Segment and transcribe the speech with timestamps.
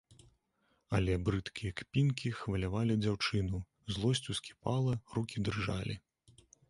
[0.99, 3.59] Але брыдкія кпінкі хвалявалі дзяўчыну,
[3.97, 5.95] злосць ускіпала, рукі дрыжалі.